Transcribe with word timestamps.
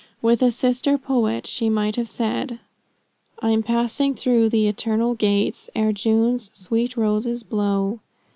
With 0.19 0.41
a 0.41 0.49
sister 0.49 0.97
poet 0.97 1.45
she 1.45 1.69
might 1.69 1.95
have 1.95 2.09
said 2.09 2.57
"I'm 3.43 3.61
passing 3.61 4.15
through 4.15 4.49
the 4.49 4.67
eternal 4.67 5.13
gates, 5.13 5.69
Ere 5.75 5.93
June's 5.93 6.49
sweet 6.55 6.97
roses 6.97 7.43
blow." 7.43 7.99